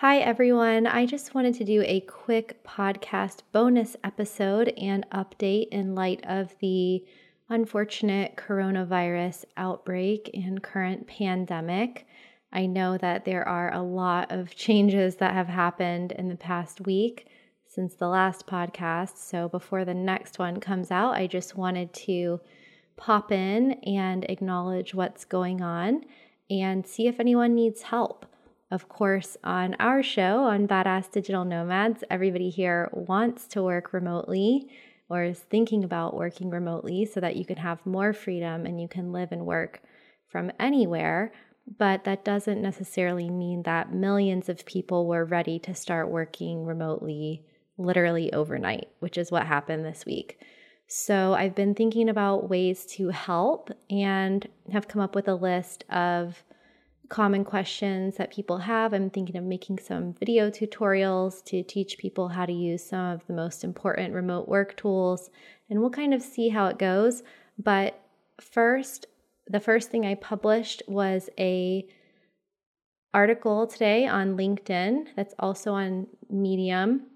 [0.00, 0.86] Hi, everyone.
[0.86, 6.54] I just wanted to do a quick podcast bonus episode and update in light of
[6.60, 7.04] the
[7.48, 12.06] unfortunate coronavirus outbreak and current pandemic.
[12.52, 16.86] I know that there are a lot of changes that have happened in the past
[16.86, 17.26] week
[17.66, 19.16] since the last podcast.
[19.16, 22.38] So before the next one comes out, I just wanted to
[22.96, 26.04] pop in and acknowledge what's going on
[26.48, 28.26] and see if anyone needs help.
[28.70, 34.68] Of course, on our show on Badass Digital Nomads, everybody here wants to work remotely
[35.08, 38.86] or is thinking about working remotely so that you can have more freedom and you
[38.86, 39.80] can live and work
[40.28, 41.32] from anywhere.
[41.78, 47.44] But that doesn't necessarily mean that millions of people were ready to start working remotely
[47.78, 50.38] literally overnight, which is what happened this week.
[50.88, 55.84] So I've been thinking about ways to help and have come up with a list
[55.88, 56.42] of
[57.08, 58.92] common questions that people have.
[58.92, 63.26] I'm thinking of making some video tutorials to teach people how to use some of
[63.26, 65.30] the most important remote work tools,
[65.70, 67.22] and we'll kind of see how it goes.
[67.58, 68.00] But
[68.40, 69.06] first,
[69.46, 71.86] the first thing I published was a
[73.14, 77.07] article today on LinkedIn that's also on Medium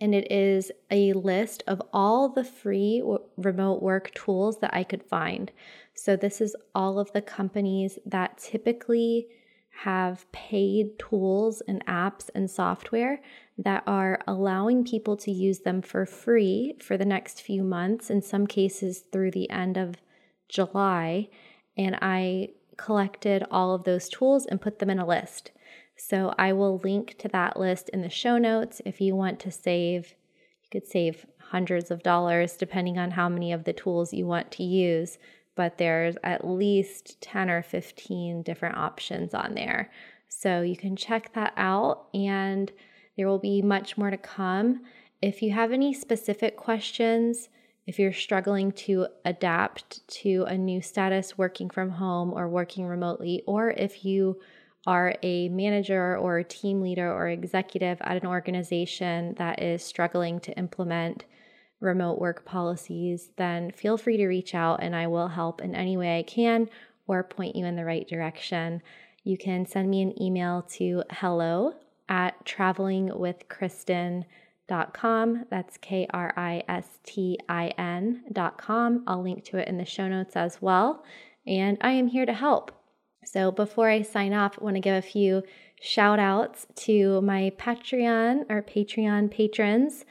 [0.00, 3.02] and it is a list of all the free
[3.36, 5.50] remote work tools that I could find.
[5.94, 9.28] So, this is all of the companies that typically
[9.82, 13.20] have paid tools and apps and software
[13.56, 18.20] that are allowing people to use them for free for the next few months, in
[18.20, 19.96] some cases through the end of
[20.48, 21.28] July.
[21.76, 25.52] And I collected all of those tools and put them in a list.
[25.98, 29.50] So I will link to that list in the show notes if you want to
[29.50, 30.14] save.
[30.62, 34.52] You could save hundreds of dollars depending on how many of the tools you want
[34.52, 35.18] to use,
[35.56, 39.90] but there's at least 10 or 15 different options on there.
[40.28, 42.70] So you can check that out and
[43.16, 44.82] there will be much more to come.
[45.20, 47.48] If you have any specific questions,
[47.88, 53.42] if you're struggling to adapt to a new status working from home or working remotely,
[53.46, 54.38] or if you
[54.86, 60.40] are a manager or a team leader or executive at an organization that is struggling
[60.40, 61.24] to implement
[61.80, 65.96] remote work policies, then feel free to reach out and I will help in any
[65.96, 66.68] way I can
[67.06, 68.82] or point you in the right direction.
[69.24, 71.74] You can send me an email to hello
[72.08, 75.44] at travelingwithkristin.com.
[75.50, 79.04] That's K R I S T I N.com.
[79.06, 81.04] I'll link to it in the show notes as well.
[81.46, 82.77] And I am here to help.
[83.24, 85.42] So before I sign off, I want to give a few
[85.80, 90.04] shout outs to my Patreon or Patreon patrons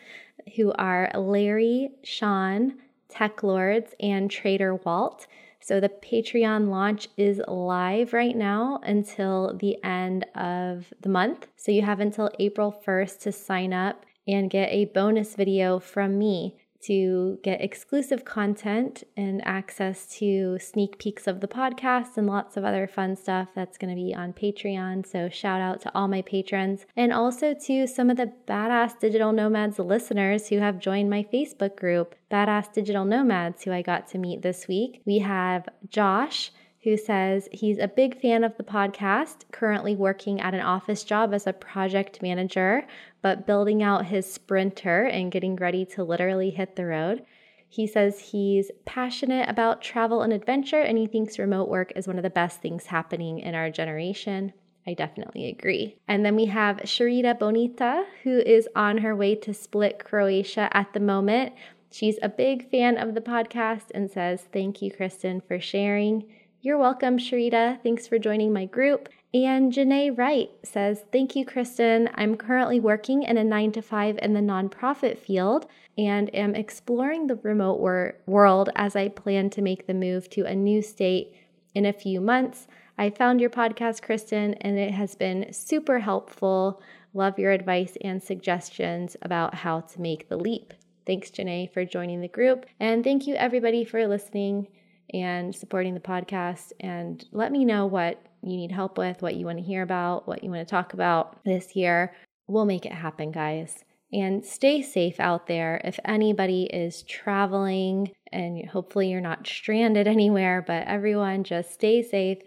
[0.55, 2.75] who are Larry, Sean,
[3.09, 5.27] Tech Lords, and Trader Walt.
[5.59, 11.47] So the Patreon launch is live right now until the end of the month.
[11.57, 16.17] So you have until April 1st to sign up and get a bonus video from
[16.17, 22.57] me to get exclusive content and access to sneak peeks of the podcast and lots
[22.57, 25.05] of other fun stuff that's going to be on Patreon.
[25.05, 29.31] So, shout out to all my patrons and also to some of the Badass Digital
[29.31, 34.17] Nomads listeners who have joined my Facebook group, Badass Digital Nomads, who I got to
[34.17, 35.01] meet this week.
[35.05, 36.51] We have Josh
[36.87, 41.33] who says he's a big fan of the podcast, currently working at an office job
[41.33, 42.87] as a project manager,
[43.21, 47.25] but building out his sprinter and getting ready to literally hit the road.
[47.67, 52.15] He says he's passionate about travel and adventure, and he thinks remote work is one
[52.15, 54.53] of the best things happening in our generation.
[54.87, 55.97] I definitely agree.
[56.07, 60.93] And then we have Sharita Bonita, who is on her way to Split, Croatia at
[60.93, 61.51] the moment.
[61.91, 66.23] She's a big fan of the podcast and says, Thank you, Kristin, for sharing.
[66.67, 67.81] You're welcome, Sharita.
[67.81, 69.07] Thanks for joining my group.
[69.33, 72.11] And Janae Wright says, Thank you, Kristin.
[72.15, 75.67] I'm currently working in a nine to five in the nonprofit field
[75.97, 80.41] and am exploring the remote wor- world as I plan to make the move to
[80.41, 81.33] a new state
[81.73, 82.67] in a few months.
[82.97, 86.81] I found your podcast, Kristin, and it has been super helpful.
[87.13, 90.73] Love your advice and suggestions about how to make the leap.
[91.05, 92.65] Thanks, Janae, for joining the group.
[92.77, 94.67] And thank you, everybody, for listening
[95.13, 96.71] and supporting the podcast.
[96.79, 100.27] And let me know what you need help with, what you want to hear about,
[100.27, 102.13] what you want to talk about this year.
[102.47, 103.83] We'll make it happen, guys.
[104.13, 105.81] And stay safe out there.
[105.83, 112.39] If anybody is traveling, and hopefully you're not stranded anywhere, but everyone just stay safe,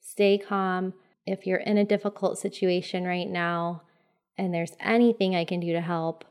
[0.00, 0.94] stay calm.
[1.26, 3.82] If you're in a difficult situation right now
[4.38, 6.24] and there's anything I can do to help,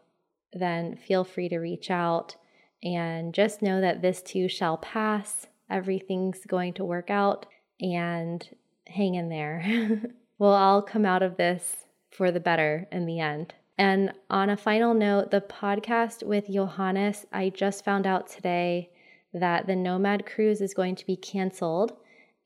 [0.54, 2.36] then feel free to reach out
[2.84, 7.46] and just know that this too shall pass everything's going to work out
[7.80, 8.48] and
[8.88, 10.02] hang in there.
[10.40, 13.54] we'll all come out of this for the better in the end.
[13.78, 18.90] And on a final note, the podcast with Johannes, I just found out today
[19.34, 21.94] that the Nomad Cruise is going to be canceled.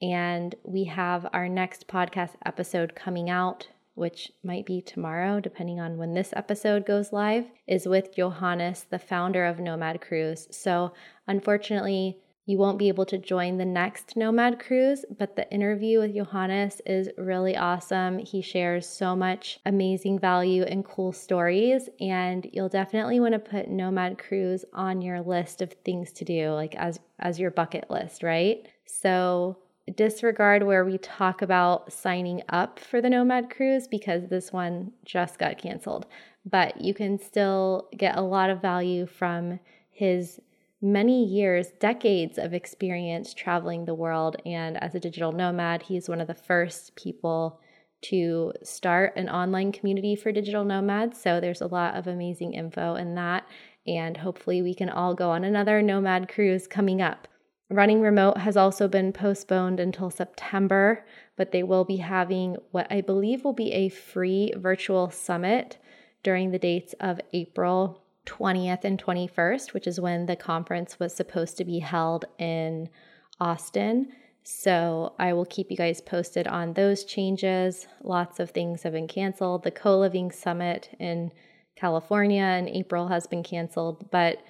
[0.02, 5.98] And we have our next podcast episode coming out, which might be tomorrow, depending on
[5.98, 10.48] when this episode goes live, is with Johannes, the founder of Nomad Cruise.
[10.52, 10.94] So,
[11.28, 16.16] unfortunately, you won't be able to join the next Nomad Cruise, but the interview with
[16.16, 18.18] Johannes is really awesome.
[18.18, 23.70] He shares so much amazing value and cool stories, and you'll definitely want to put
[23.70, 28.24] Nomad Cruise on your list of things to do, like as as your bucket list,
[28.24, 28.68] right?
[28.86, 29.58] So
[29.96, 35.38] disregard where we talk about signing up for the Nomad Cruise because this one just
[35.38, 36.08] got canceled.
[36.50, 39.60] But you can still get a lot of value from
[39.92, 40.40] his
[40.81, 44.38] many years, decades of experience traveling the world.
[44.45, 47.60] And as a digital nomad, he's one of the first people
[48.04, 51.22] to start an online community for digital nomads.
[51.22, 53.45] So there's a lot of amazing info in that.
[53.86, 57.27] And hopefully, we can all go on another nomad cruise coming up.
[57.69, 61.06] Running remote has also been postponed until September,
[61.38, 65.77] but they will be having what I believe will be a free virtual summit
[66.22, 71.58] during the dates of April 20th and 21st, which is when the conference was supposed
[71.58, 72.90] to be held in
[73.40, 74.12] Austin.
[74.44, 77.88] So I will keep you guys posted on those changes.
[78.02, 79.64] Lots of things have been canceled.
[79.64, 81.32] The co living summit in
[81.76, 84.42] California in April has been canceled, but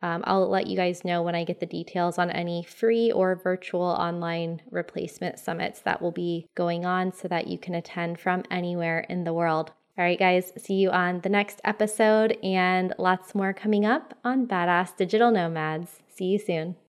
[0.00, 3.34] um, I'll let you guys know when I get the details on any free or
[3.34, 8.44] virtual online replacement summits that will be going on so that you can attend from
[8.50, 9.72] anywhere in the world.
[9.98, 14.46] All right, guys, see you on the next episode and lots more coming up on
[14.46, 16.02] Badass Digital Nomads.
[16.08, 16.76] See you soon.